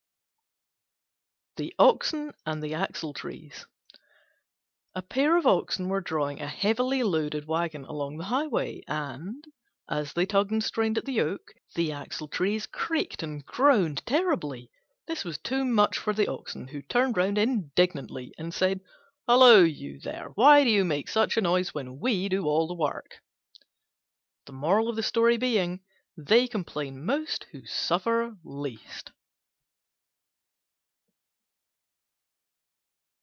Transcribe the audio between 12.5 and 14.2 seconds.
creaked and groaned